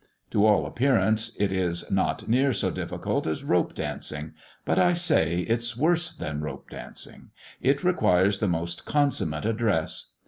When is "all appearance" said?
0.47-1.35